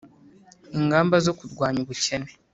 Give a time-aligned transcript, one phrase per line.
[0.77, 2.29] ingamba zo kurwanya ubukene